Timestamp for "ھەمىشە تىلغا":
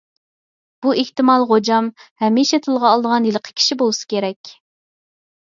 2.23-2.91